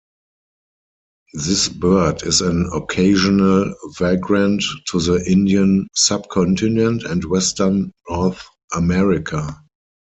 [1.35, 8.43] This bird is an occasional vagrant to the Indian Subcontinent and western North
[8.73, 9.61] America.